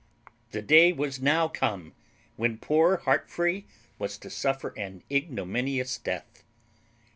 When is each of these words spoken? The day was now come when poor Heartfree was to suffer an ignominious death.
The 0.49 0.63
day 0.63 0.91
was 0.91 1.21
now 1.21 1.47
come 1.47 1.93
when 2.35 2.57
poor 2.57 3.03
Heartfree 3.05 3.65
was 3.99 4.17
to 4.17 4.31
suffer 4.31 4.69
an 4.75 5.03
ignominious 5.11 5.99
death. 5.99 6.43